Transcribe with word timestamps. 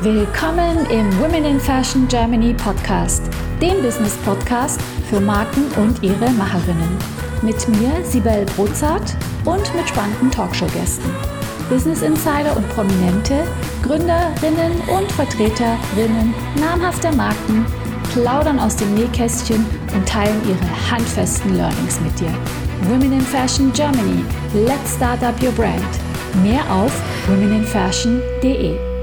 Willkommen 0.00 0.86
im 0.90 1.18
Women 1.18 1.44
in 1.44 1.58
Fashion 1.58 2.06
Germany 2.06 2.54
Podcast, 2.54 3.20
dem 3.60 3.82
Business 3.82 4.16
Podcast 4.18 4.80
für 5.10 5.18
Marken 5.18 5.64
und 5.72 6.00
ihre 6.04 6.30
Macherinnen. 6.30 6.96
Mit 7.42 7.68
mir, 7.68 8.04
Sibel 8.04 8.46
Brozart 8.54 9.16
und 9.44 9.74
mit 9.74 9.88
spannenden 9.88 10.30
Talkshow-Gästen. 10.30 11.10
Business 11.68 12.02
Insider 12.02 12.56
und 12.56 12.68
Prominente, 12.68 13.42
Gründerinnen 13.82 14.80
und 14.86 15.10
Vertreterinnen 15.10 16.32
namhafter 16.60 17.12
Marken 17.16 17.66
plaudern 18.12 18.60
aus 18.60 18.76
dem 18.76 18.94
Nähkästchen 18.94 19.66
und 19.96 20.08
teilen 20.08 20.40
ihre 20.48 20.92
handfesten 20.92 21.56
Learnings 21.56 22.00
mit 22.00 22.20
dir. 22.20 22.32
Women 22.88 23.14
in 23.14 23.20
Fashion 23.20 23.72
Germany. 23.72 24.24
Let's 24.54 24.94
start 24.94 25.24
up 25.24 25.42
your 25.42 25.50
brand. 25.50 25.82
Mehr 26.44 26.62
auf 26.72 26.92
womeninfashion.de. 27.26 28.97